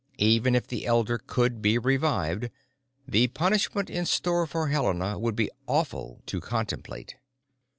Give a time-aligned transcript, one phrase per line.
[0.17, 2.49] Even if the elder could be revived,
[3.07, 7.17] the punishment in store for Helena would be awful to contemplate....